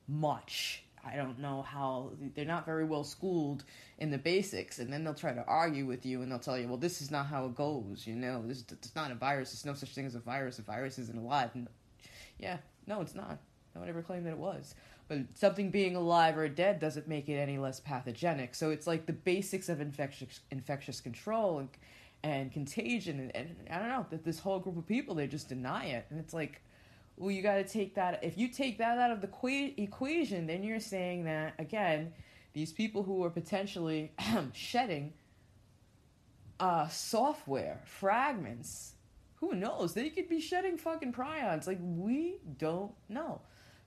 much 0.08 0.84
I 1.04 1.16
don't 1.16 1.40
know 1.40 1.62
how 1.64 2.12
they're 2.36 2.46
not 2.46 2.66
very 2.66 2.84
well 2.84 3.04
schooled 3.04 3.64
in 3.98 4.12
the 4.12 4.18
basics, 4.18 4.80
and 4.80 4.92
then 4.94 5.04
they'll 5.04 5.14
try 5.14 5.34
to 5.34 5.44
argue 5.46 5.86
with 5.86 6.06
you, 6.06 6.22
and 6.22 6.32
they'll 6.32 6.40
tell 6.40 6.58
you, 6.58 6.68
"Well, 6.68 6.78
this 6.78 7.02
is 7.02 7.10
not 7.10 7.26
how 7.26 7.46
it 7.46 7.56
goes." 7.56 8.06
You 8.06 8.16
know, 8.16 8.44
this 8.46 8.64
it's 8.72 8.96
not 8.96 9.12
a 9.12 9.16
virus. 9.16 9.52
There's 9.52 9.66
no 9.66 9.74
such 9.74 9.96
thing 9.96 10.06
as 10.06 10.16
a 10.16 10.20
virus. 10.20 10.60
A 10.60 10.62
virus 10.62 11.00
isn't 11.00 11.18
alive. 11.18 11.50
And 11.56 11.68
yeah, 12.42 12.58
no, 12.88 13.02
it's 13.02 13.16
not. 13.16 13.38
No 13.74 13.82
one 13.82 13.90
ever 13.90 14.02
claimed 14.02 14.26
that 14.26 14.32
it 14.32 14.38
was. 14.38 14.76
But 15.08 15.20
something 15.36 15.72
being 15.72 15.96
alive 15.96 16.38
or 16.38 16.48
dead 16.50 16.80
doesn't 16.80 17.08
make 17.08 17.30
it 17.30 17.36
any 17.36 17.58
less 17.58 17.80
pathogenic. 17.80 18.56
So 18.56 18.70
it's 18.72 18.88
like 18.88 19.06
the 19.06 19.14
basics 19.14 19.70
of 19.70 19.80
infectious 19.80 20.42
infectious 20.52 21.00
control 21.00 21.60
and 21.60 21.70
and 22.24 22.52
contagion, 22.52 23.20
and, 23.20 23.36
and 23.36 23.56
I 23.72 23.80
don't 23.80 23.90
know 23.90 24.06
that 24.12 24.24
this 24.24 24.40
whole 24.40 24.60
group 24.60 24.78
of 24.78 24.86
people 24.86 25.16
they 25.16 25.28
just 25.28 25.50
deny 25.50 25.86
it, 25.86 26.06
and 26.10 26.20
it's 26.20 26.34
like 26.34 26.62
well, 27.18 27.32
you 27.32 27.42
got 27.42 27.56
to 27.56 27.64
take 27.64 27.96
that. 27.96 28.24
If 28.24 28.38
you 28.38 28.48
take 28.48 28.80
that 28.80 28.98
out 28.98 29.12
of 29.12 29.22
the 29.22 29.28
qu- 29.28 29.74
equation, 29.78 30.48
then 30.48 30.64
you're 30.64 30.80
saying 30.80 31.26
that 31.26 31.54
again, 31.60 32.14
these 32.54 32.72
people 32.72 33.04
who 33.04 33.24
are 33.24 33.30
potentially 33.30 34.12
shedding 34.54 35.14
uh, 36.60 36.88
software 36.88 37.82
fragments, 37.86 38.94
who 39.42 39.56
knows? 39.56 39.94
They 39.94 40.10
could 40.10 40.30
be 40.30 40.40
shedding 40.40 40.78
fucking 40.78 41.12
prions. 41.12 41.68
Like 41.68 41.80
we 41.82 42.38
don't 42.58 42.94
know. 43.10 43.42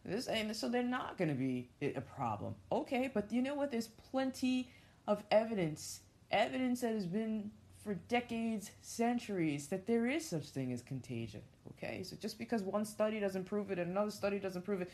This 0.04 0.26
and 0.26 0.54
so 0.54 0.68
they're 0.68 0.82
not 0.82 1.16
going 1.16 1.30
to 1.30 1.34
be 1.34 1.70
a 1.80 2.00
problem. 2.00 2.54
Okay, 2.70 3.10
but 3.12 3.32
you 3.32 3.40
know 3.40 3.54
what? 3.54 3.70
There's 3.70 3.88
plenty 4.10 4.68
of 5.06 5.24
evidence, 5.30 6.00
evidence 6.30 6.82
that 6.82 6.92
has 6.92 7.06
been 7.06 7.50
for 7.82 7.94
decades, 7.94 8.70
centuries, 8.82 9.68
that 9.68 9.86
there 9.86 10.06
is 10.06 10.28
such 10.28 10.48
thing 10.48 10.72
as 10.72 10.82
contagion. 10.82 11.40
Okay, 11.70 12.02
so 12.02 12.16
just 12.20 12.38
because 12.38 12.62
one 12.62 12.84
study 12.84 13.20
doesn't 13.20 13.44
prove 13.44 13.70
it 13.70 13.78
and 13.78 13.90
another 13.90 14.10
study 14.10 14.38
doesn't 14.38 14.62
prove 14.62 14.82
it, 14.82 14.90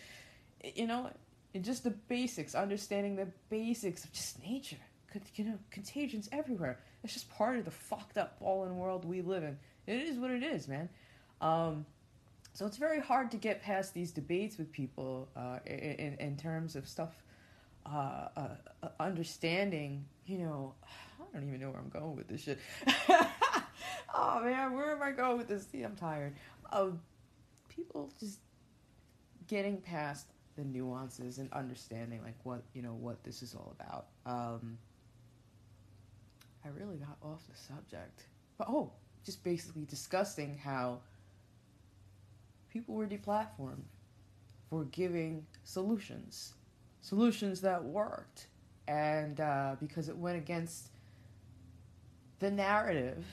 you 0.76 0.86
know, 0.86 1.10
just 1.60 1.82
the 1.82 1.90
basics, 1.90 2.54
understanding 2.54 3.16
the 3.16 3.28
basics 3.48 4.04
of 4.04 4.12
just 4.12 4.40
nature. 4.44 4.76
You 5.34 5.44
know, 5.44 5.58
contagions 5.72 6.28
everywhere. 6.30 6.78
It's 7.02 7.12
just 7.12 7.28
part 7.30 7.58
of 7.58 7.64
the 7.64 7.72
fucked 7.72 8.16
up 8.16 8.38
fallen 8.38 8.76
world 8.76 9.04
we 9.04 9.22
live 9.22 9.42
in. 9.42 9.58
It 9.90 10.02
is 10.02 10.18
what 10.18 10.30
it 10.30 10.44
is, 10.44 10.68
man. 10.68 10.88
Um, 11.40 11.84
so 12.52 12.64
it's 12.64 12.76
very 12.76 13.00
hard 13.00 13.32
to 13.32 13.36
get 13.36 13.60
past 13.60 13.92
these 13.92 14.12
debates 14.12 14.56
with 14.56 14.70
people 14.70 15.28
uh, 15.34 15.58
in, 15.66 16.16
in 16.20 16.36
terms 16.36 16.76
of 16.76 16.86
stuff, 16.86 17.24
uh, 17.86 18.28
uh, 18.36 18.48
understanding, 19.00 20.04
you 20.26 20.38
know, 20.38 20.74
I 20.84 21.24
don't 21.34 21.48
even 21.48 21.60
know 21.60 21.70
where 21.70 21.80
I'm 21.80 21.88
going 21.88 22.14
with 22.14 22.28
this 22.28 22.42
shit. 22.42 22.60
oh 24.14 24.42
man, 24.44 24.74
where 24.74 24.92
am 24.92 25.02
I 25.02 25.10
going 25.10 25.38
with 25.38 25.48
this? 25.48 25.66
See, 25.66 25.82
I'm 25.82 25.96
tired 25.96 26.34
of 26.70 26.96
people 27.68 28.12
just 28.20 28.38
getting 29.48 29.78
past 29.78 30.28
the 30.54 30.62
nuances 30.62 31.38
and 31.38 31.52
understanding 31.52 32.22
like 32.22 32.36
what 32.44 32.62
you 32.74 32.82
know 32.82 32.94
what 32.94 33.24
this 33.24 33.42
is 33.42 33.56
all 33.56 33.74
about. 33.80 34.06
Um, 34.24 34.78
I 36.64 36.68
really 36.68 36.96
got 36.96 37.16
off 37.22 37.42
the 37.48 37.56
subject, 37.56 38.26
but 38.56 38.68
oh, 38.68 38.92
just 39.24 39.42
basically 39.44 39.84
discussing 39.84 40.58
how 40.58 41.00
people 42.72 42.94
were 42.94 43.06
deplatformed 43.06 43.84
for 44.68 44.84
giving 44.84 45.44
solutions, 45.64 46.54
solutions 47.00 47.60
that 47.60 47.82
worked, 47.82 48.46
and 48.88 49.40
uh, 49.40 49.76
because 49.80 50.08
it 50.08 50.16
went 50.16 50.36
against 50.36 50.88
the 52.38 52.50
narrative 52.50 53.24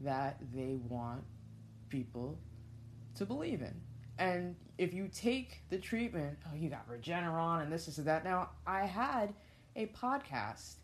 that 0.00 0.38
they 0.54 0.78
want 0.88 1.22
people 1.88 2.38
to 3.14 3.24
believe 3.24 3.62
in. 3.62 3.74
And 4.18 4.56
if 4.78 4.94
you 4.94 5.08
take 5.08 5.62
the 5.68 5.78
treatment, 5.78 6.38
oh, 6.46 6.56
you 6.56 6.68
got 6.68 6.88
Regeneron 6.88 7.62
and 7.62 7.72
this, 7.72 7.86
this, 7.86 7.98
and 7.98 8.06
that. 8.06 8.24
Now, 8.24 8.50
I 8.66 8.86
had 8.86 9.34
a 9.74 9.86
podcast, 9.86 10.76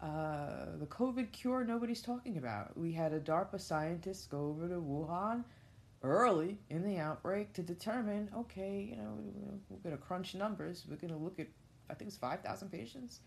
uh, 0.00 0.76
the 0.78 0.86
COVID 0.86 1.32
cure 1.32 1.64
nobody's 1.64 2.02
talking 2.02 2.38
about. 2.38 2.76
We 2.76 2.92
had 2.92 3.12
a 3.12 3.20
DARPA 3.20 3.60
scientist 3.60 4.30
go 4.30 4.46
over 4.46 4.68
to 4.68 4.74
Wuhan 4.74 5.44
early 6.02 6.58
in 6.70 6.82
the 6.82 6.98
outbreak 6.98 7.52
to 7.54 7.62
determine, 7.62 8.28
okay, 8.36 8.88
you 8.90 8.96
know, 8.96 9.18
we're 9.68 9.78
going 9.78 9.96
to 9.96 10.02
crunch 10.02 10.34
numbers. 10.34 10.84
We're 10.88 10.96
going 10.96 11.12
to 11.12 11.18
look 11.18 11.40
at, 11.40 11.48
I 11.90 11.94
think 11.94 12.08
it's 12.08 12.18
5,000 12.18 12.70
patients. 12.70 13.20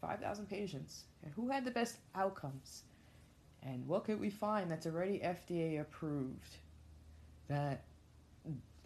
5,000 0.00 0.48
patients. 0.48 1.04
And 1.22 1.32
who 1.34 1.48
had 1.48 1.64
the 1.64 1.70
best 1.70 1.96
outcomes? 2.14 2.84
And 3.62 3.86
what 3.86 4.04
could 4.04 4.20
we 4.20 4.30
find 4.30 4.70
that's 4.70 4.86
already 4.86 5.18
FDA 5.18 5.80
approved 5.80 6.56
that 7.48 7.82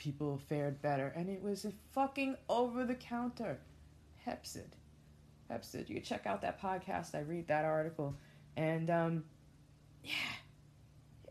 people 0.01 0.41
fared 0.49 0.81
better, 0.83 1.13
and 1.15 1.29
it 1.29 1.43
was 1.43 1.65
a 1.65 1.73
fucking 1.93 2.37
over 2.49 2.85
the 2.85 2.95
counter 2.95 3.59
Hep 4.25 4.45
C. 5.63 5.85
You 5.87 6.01
check 6.01 6.27
out 6.27 6.43
that 6.43 6.61
podcast. 6.61 7.15
I 7.15 7.21
read 7.21 7.49
that 7.49 7.65
article, 7.65 8.17
and 8.57 8.91
um, 8.91 9.25
yeah, 10.05 10.13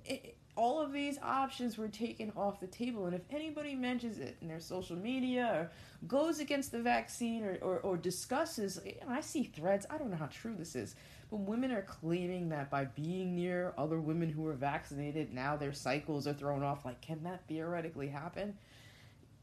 it, 0.05 0.35
all 0.59 0.81
of 0.81 0.91
these 0.91 1.17
options 1.23 1.77
were 1.77 1.87
taken 1.87 2.33
off 2.35 2.59
the 2.59 2.67
table. 2.67 3.05
And 3.05 3.15
if 3.15 3.21
anybody 3.31 3.75
mentions 3.75 4.17
it 4.17 4.35
in 4.41 4.49
their 4.49 4.59
social 4.59 4.97
media 4.97 5.47
or 5.47 5.71
goes 6.05 6.39
against 6.41 6.73
the 6.73 6.81
vaccine 6.81 7.45
or, 7.45 7.57
or, 7.61 7.79
or 7.79 7.95
discusses, 7.95 8.77
I 9.07 9.21
see 9.21 9.43
threads, 9.43 9.85
I 9.89 9.97
don't 9.97 10.11
know 10.11 10.17
how 10.17 10.27
true 10.27 10.53
this 10.57 10.75
is, 10.75 10.95
but 11.31 11.37
women 11.37 11.71
are 11.71 11.83
claiming 11.83 12.49
that 12.49 12.69
by 12.69 12.83
being 12.83 13.37
near 13.37 13.73
other 13.77 14.01
women 14.01 14.27
who 14.27 14.45
are 14.47 14.53
vaccinated, 14.53 15.33
now 15.33 15.55
their 15.55 15.71
cycles 15.71 16.27
are 16.27 16.33
thrown 16.33 16.61
off. 16.61 16.83
Like, 16.83 16.99
can 16.99 17.23
that 17.23 17.47
theoretically 17.47 18.09
happen? 18.09 18.57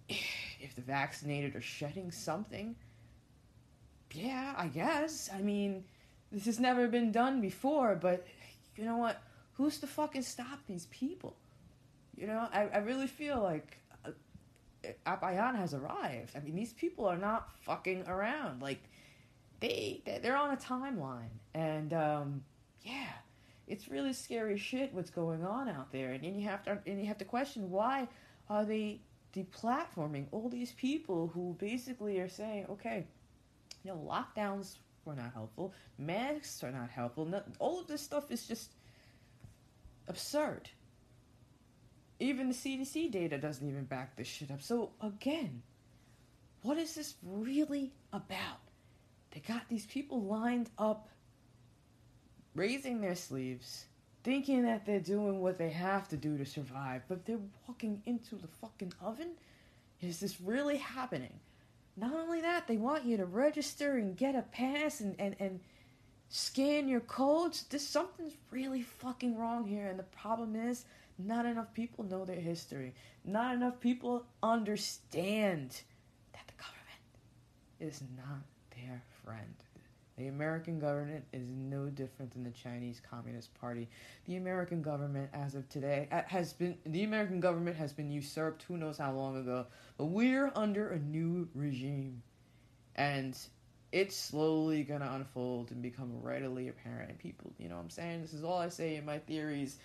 If 0.58 0.74
the 0.74 0.80
vaccinated 0.80 1.54
are 1.54 1.60
shedding 1.60 2.10
something? 2.10 2.76
Yeah, 4.16 4.54
I 4.56 4.68
guess. 4.68 5.28
I 5.32 5.42
mean, 5.42 5.84
this 6.32 6.46
has 6.46 6.58
never 6.58 6.88
been 6.88 7.12
done 7.12 7.40
before, 7.40 7.94
but 7.94 8.26
you 8.76 8.84
know 8.84 8.96
what? 8.96 9.22
Who's 9.54 9.78
to 9.80 9.86
fucking 9.86 10.22
stop 10.22 10.60
these 10.66 10.86
people? 10.86 11.36
You 12.16 12.26
know, 12.26 12.48
I, 12.52 12.68
I 12.72 12.78
really 12.78 13.08
feel 13.08 13.42
like 13.42 13.78
uh, 14.06 14.10
Apayan 15.06 15.56
has 15.56 15.74
arrived. 15.74 16.34
I 16.34 16.40
mean, 16.40 16.54
these 16.54 16.72
people 16.72 17.04
are 17.06 17.18
not 17.18 17.50
fucking 17.62 18.04
around. 18.08 18.62
Like, 18.62 18.80
they 19.60 20.02
they're 20.22 20.36
on 20.36 20.52
a 20.52 20.56
timeline, 20.56 21.36
and 21.54 21.92
um, 21.92 22.42
yeah, 22.82 23.08
it's 23.66 23.88
really 23.88 24.12
scary 24.12 24.58
shit 24.58 24.94
what's 24.94 25.10
going 25.10 25.44
on 25.44 25.68
out 25.68 25.92
there, 25.92 26.12
and, 26.12 26.24
and 26.24 26.40
you 26.40 26.48
have 26.48 26.62
to 26.64 26.78
and 26.86 27.00
you 27.00 27.06
have 27.06 27.18
to 27.18 27.24
question 27.24 27.70
why 27.70 28.08
are 28.48 28.64
they 28.64 29.00
deplatforming 29.34 30.26
all 30.32 30.48
these 30.48 30.72
people 30.72 31.30
who 31.34 31.54
basically 31.58 32.18
are 32.20 32.28
saying, 32.28 32.66
okay, 32.70 33.06
you 33.86 33.92
know, 33.92 33.98
lockdowns 33.98 34.78
were 35.04 35.14
not 35.14 35.32
helpful, 35.32 35.72
masks 35.96 36.64
are 36.64 36.72
not 36.72 36.90
helpful, 36.90 37.24
no, 37.24 37.40
all 37.60 37.78
of 37.80 37.86
this 37.86 38.02
stuff 38.02 38.32
is 38.32 38.46
just 38.46 38.72
absurd. 40.08 40.68
Even 42.18 42.48
the 42.48 42.54
CDC 42.54 43.12
data 43.12 43.38
doesn't 43.38 43.68
even 43.68 43.84
back 43.84 44.16
this 44.16 44.26
shit 44.26 44.50
up. 44.50 44.60
So 44.60 44.90
again, 45.00 45.62
what 46.62 46.78
is 46.78 46.96
this 46.96 47.14
really 47.22 47.92
about? 48.12 48.58
They 49.30 49.40
got 49.40 49.68
these 49.68 49.86
people 49.86 50.22
lined 50.22 50.70
up, 50.78 51.08
raising 52.56 53.00
their 53.00 53.14
sleeves, 53.14 53.84
thinking 54.24 54.64
that 54.64 54.84
they're 54.84 54.98
doing 54.98 55.40
what 55.40 55.58
they 55.58 55.70
have 55.70 56.08
to 56.08 56.16
do 56.16 56.36
to 56.38 56.44
survive, 56.44 57.02
but 57.06 57.24
they're 57.24 57.38
walking 57.68 58.02
into 58.06 58.34
the 58.34 58.48
fucking 58.60 58.92
oven? 59.00 59.32
Is 60.00 60.18
this 60.18 60.40
really 60.40 60.78
happening? 60.78 61.38
Not 61.96 62.12
only 62.12 62.42
that, 62.42 62.66
they 62.66 62.76
want 62.76 63.04
you 63.04 63.16
to 63.16 63.24
register 63.24 63.96
and 63.96 64.16
get 64.16 64.34
a 64.34 64.42
pass 64.42 65.00
and, 65.00 65.16
and, 65.18 65.34
and 65.40 65.60
scan 66.28 66.88
your 66.88 67.00
codes. 67.00 67.64
This 67.64 67.86
something's 67.88 68.34
really 68.50 68.82
fucking 68.82 69.36
wrong 69.36 69.66
here, 69.66 69.86
and 69.88 69.98
the 69.98 70.04
problem 70.04 70.56
is 70.56 70.84
not 71.18 71.46
enough 71.46 71.72
people 71.72 72.04
know 72.04 72.24
their 72.24 72.40
history. 72.40 72.94
Not 73.24 73.54
enough 73.54 73.80
people 73.80 74.26
understand 74.42 75.70
that 76.32 76.46
the 76.46 76.62
government 76.62 77.06
is 77.80 78.02
not 78.16 78.42
their 78.76 79.02
friend. 79.24 79.54
The 80.18 80.28
American 80.28 80.78
government 80.78 81.26
is 81.34 81.46
no 81.46 81.90
different 81.90 82.32
than 82.32 82.42
the 82.42 82.50
Chinese 82.50 83.02
Communist 83.10 83.52
Party. 83.60 83.86
The 84.24 84.36
American 84.36 84.80
government, 84.80 85.28
as 85.34 85.54
of 85.54 85.68
today, 85.68 86.08
has 86.26 86.54
been 86.54 86.78
the 86.86 87.04
American 87.04 87.38
government 87.38 87.76
has 87.76 87.92
been 87.92 88.10
usurped. 88.10 88.62
Who 88.62 88.78
knows 88.78 88.96
how 88.96 89.12
long 89.12 89.36
ago? 89.36 89.66
But 89.98 90.06
we're 90.06 90.50
under 90.56 90.88
a 90.88 90.98
new 90.98 91.48
regime, 91.54 92.22
and 92.94 93.36
it's 93.92 94.16
slowly 94.16 94.84
gonna 94.84 95.10
unfold 95.12 95.70
and 95.70 95.82
become 95.82 96.10
readily 96.22 96.68
apparent. 96.68 97.18
People, 97.18 97.52
you 97.58 97.68
know, 97.68 97.76
what 97.76 97.82
I'm 97.82 97.90
saying 97.90 98.22
this 98.22 98.32
is 98.32 98.42
all 98.42 98.58
I 98.58 98.70
say 98.70 98.96
in 98.96 99.04
my 99.04 99.18
theories, 99.18 99.76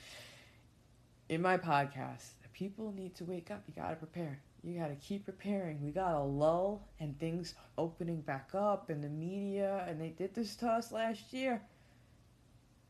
in 1.28 1.42
my 1.42 1.58
podcast. 1.58 2.30
People 2.54 2.94
need 2.94 3.16
to 3.16 3.26
wake 3.26 3.52
up. 3.52 3.64
You 3.68 3.74
gotta 3.76 3.96
prepare 3.96 4.40
you 4.64 4.80
got 4.80 4.88
to 4.88 4.96
keep 4.96 5.26
preparing. 5.26 5.84
We 5.84 5.92
got 5.92 6.14
a 6.14 6.24
lull 6.24 6.88
and 7.00 7.20
things 7.20 7.56
opening 7.78 8.22
back 8.22 8.52
up 8.54 8.90
in 8.90 9.02
the 9.02 9.10
media, 9.10 9.86
and 9.88 10.00
they 10.00 10.10
did 10.10 10.36
this 10.36 10.56
to 10.58 10.68
us 10.68 10.92
last 10.92 11.34
year. 11.34 11.62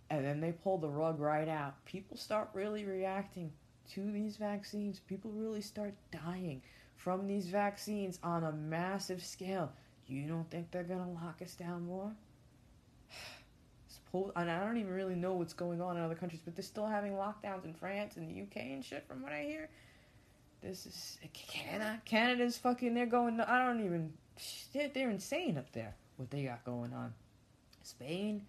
And 0.10 0.25
then 0.25 0.41
they 0.41 0.51
pulled 0.51 0.81
the 0.81 0.89
rug 0.89 1.19
right 1.19 1.47
out. 1.47 1.84
People 1.86 2.17
start 2.17 2.49
really 2.53 2.84
reacting 2.84 3.51
to 3.93 4.12
these 4.12 4.36
vaccines. 4.36 4.99
People 4.99 5.31
really 5.31 5.62
start 5.62 5.93
dying 6.12 6.62
from 6.97 7.25
these 7.25 7.47
vaccines 7.47 8.19
on 8.21 8.43
a 8.43 8.51
massive 8.51 9.23
scale. 9.23 9.71
You 10.07 10.27
don't 10.27 10.49
think 10.51 10.71
they're 10.71 10.84
going 10.84 11.03
to 11.03 11.23
lock 11.23 11.41
us 11.41 11.55
down 11.55 11.86
more? 11.86 12.12
and 14.36 14.51
I 14.51 14.60
don't 14.60 14.75
even 14.75 14.91
really 14.91 15.15
know 15.15 15.34
what's 15.34 15.53
going 15.53 15.79
on 15.81 15.95
in 15.95 16.03
other 16.03 16.15
countries, 16.15 16.41
but 16.43 16.57
they're 16.57 16.63
still 16.63 16.86
having 16.86 17.13
lockdowns 17.13 17.63
in 17.63 17.73
France 17.73 18.17
and 18.17 18.29
the 18.29 18.41
UK 18.41 18.57
and 18.57 18.84
shit, 18.84 19.07
from 19.07 19.21
what 19.21 19.31
I 19.31 19.43
hear. 19.43 19.69
This 20.62 20.86
is 20.86 21.17
Canada. 21.34 22.02
Canada's 22.06 22.58
fucking. 22.58 22.93
They're 22.93 23.06
going. 23.06 23.39
I 23.39 23.65
don't 23.65 23.84
even. 23.84 24.13
They're, 24.74 24.89
they're 24.93 25.10
insane 25.10 25.58
up 25.58 25.71
there. 25.74 25.95
What 26.17 26.30
they 26.30 26.43
got 26.43 26.63
going 26.63 26.93
on. 26.93 27.13
Spain. 27.84 28.45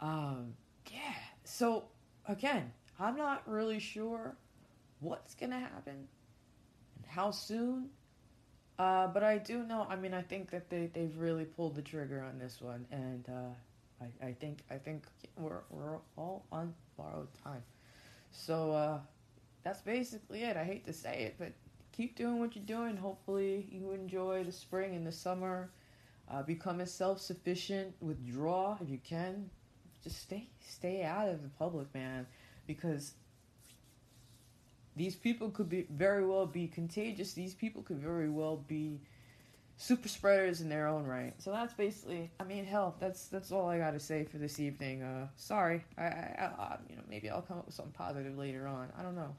Um. 0.00 0.54
Yeah. 0.92 1.14
So 1.44 1.84
again, 2.26 2.72
I'm 3.00 3.16
not 3.16 3.48
really 3.48 3.78
sure 3.78 4.36
what's 5.00 5.34
gonna 5.34 5.58
happen 5.58 6.06
and 6.96 7.06
how 7.06 7.30
soon. 7.30 7.90
Uh, 8.78 9.08
but 9.08 9.24
I 9.24 9.38
do 9.38 9.64
know. 9.64 9.86
I 9.88 9.96
mean, 9.96 10.14
I 10.14 10.22
think 10.22 10.50
that 10.50 10.68
they 10.68 10.90
they've 10.92 11.16
really 11.16 11.44
pulled 11.44 11.74
the 11.74 11.82
trigger 11.82 12.22
on 12.22 12.38
this 12.38 12.60
one, 12.60 12.86
and 12.92 13.26
uh, 13.28 14.04
I 14.04 14.28
I 14.28 14.32
think 14.32 14.58
I 14.70 14.76
think 14.76 15.04
we're 15.36 15.62
we're 15.70 15.96
all 16.16 16.44
on 16.52 16.74
borrowed 16.96 17.28
time. 17.42 17.62
So 18.30 18.72
uh, 18.72 18.98
that's 19.64 19.80
basically 19.80 20.42
it. 20.42 20.56
I 20.56 20.64
hate 20.64 20.84
to 20.86 20.92
say 20.92 21.24
it, 21.24 21.36
but 21.38 21.52
keep 21.92 22.16
doing 22.16 22.38
what 22.38 22.54
you're 22.56 22.64
doing. 22.64 22.96
Hopefully, 22.96 23.68
you 23.70 23.92
enjoy 23.92 24.44
the 24.44 24.52
spring 24.52 24.94
and 24.94 25.06
the 25.06 25.12
summer. 25.12 25.70
Uh, 26.30 26.42
become 26.42 26.80
as 26.80 26.92
self-sufficient. 26.92 27.94
Withdraw 28.00 28.76
if 28.82 28.90
you 28.90 28.98
can. 28.98 29.48
Just 30.04 30.22
stay 30.22 30.48
stay 30.60 31.02
out 31.02 31.28
of 31.28 31.42
the 31.42 31.48
public, 31.48 31.92
man, 31.94 32.26
because 32.66 33.14
these 34.94 35.16
people 35.16 35.50
could 35.50 35.68
be 35.68 35.86
very 35.90 36.26
well 36.26 36.46
be 36.46 36.68
contagious. 36.68 37.32
These 37.32 37.54
people 37.54 37.82
could 37.82 37.98
very 37.98 38.28
well 38.28 38.56
be 38.56 39.00
super 39.78 40.08
spreaders 40.08 40.60
in 40.60 40.68
their 40.68 40.86
own 40.86 41.06
right. 41.06 41.32
So 41.38 41.50
that's 41.52 41.72
basically, 41.72 42.30
I 42.38 42.44
mean, 42.44 42.64
hell, 42.64 42.96
that's 43.00 43.28
that's 43.28 43.50
all 43.50 43.68
I 43.68 43.78
got 43.78 43.92
to 43.92 44.00
say 44.00 44.24
for 44.24 44.36
this 44.36 44.60
evening. 44.60 45.02
Uh, 45.02 45.28
sorry, 45.36 45.84
I, 45.96 46.02
I, 46.02 46.50
I, 46.58 46.76
you 46.90 46.96
know, 46.96 47.02
maybe 47.08 47.30
I'll 47.30 47.42
come 47.42 47.58
up 47.58 47.66
with 47.66 47.74
something 47.74 47.94
positive 47.94 48.36
later 48.36 48.66
on. 48.66 48.88
I 48.98 49.02
don't 49.02 49.16
know. 49.16 49.34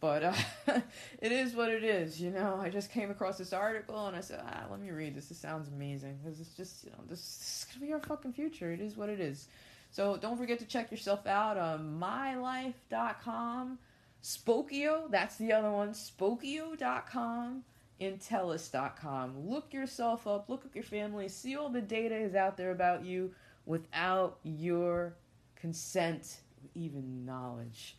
But 0.00 0.22
uh, 0.22 0.32
it 1.20 1.32
is 1.32 1.54
what 1.54 1.70
it 1.70 1.82
is, 1.82 2.20
you 2.20 2.30
know. 2.30 2.60
I 2.60 2.68
just 2.68 2.92
came 2.92 3.10
across 3.10 3.36
this 3.36 3.52
article 3.52 4.06
and 4.06 4.16
I 4.16 4.20
said, 4.20 4.40
ah, 4.46 4.66
let 4.70 4.78
me 4.80 4.90
read 4.90 5.16
this. 5.16 5.26
This 5.26 5.38
sounds 5.38 5.66
amazing 5.68 6.18
because 6.22 6.38
it's 6.38 6.54
just, 6.54 6.84
you 6.84 6.90
know, 6.90 6.98
this, 7.08 7.18
this, 7.18 7.58
is 7.58 7.74
gonna 7.74 7.86
be 7.86 7.92
our 7.92 8.00
fucking 8.00 8.32
future. 8.34 8.70
It 8.70 8.80
is 8.80 8.96
what 8.96 9.08
it 9.08 9.18
is. 9.18 9.48
So 9.90 10.16
don't 10.16 10.36
forget 10.36 10.60
to 10.60 10.66
check 10.66 10.90
yourself 10.90 11.26
out 11.26 11.56
on 11.56 11.98
mylife.com, 11.98 13.78
Spokeo, 14.22 15.10
that's 15.10 15.36
the 15.36 15.52
other 15.52 15.70
one, 15.70 15.90
Spokeo.com, 15.92 17.64
Intelius.com. 18.00 19.48
Look 19.48 19.72
yourself 19.72 20.26
up, 20.26 20.48
look 20.48 20.64
at 20.64 20.74
your 20.74 20.84
family, 20.84 21.28
see 21.28 21.56
all 21.56 21.68
the 21.68 21.80
data 21.80 22.16
is 22.16 22.34
out 22.34 22.56
there 22.56 22.70
about 22.70 23.04
you 23.04 23.32
without 23.66 24.38
your 24.42 25.14
consent, 25.56 26.38
even 26.74 27.24
knowledge. 27.24 27.96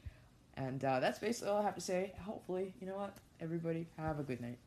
And 0.55 0.83
uh, 0.83 0.99
that's 0.99 1.19
basically 1.19 1.49
all 1.51 1.59
I 1.59 1.63
have 1.63 1.75
to 1.75 1.81
say. 1.81 2.13
Hopefully, 2.23 2.73
you 2.81 2.87
know 2.87 2.95
what? 2.95 3.17
Everybody 3.39 3.87
have 3.97 4.19
a 4.19 4.23
good 4.23 4.41
night. 4.41 4.57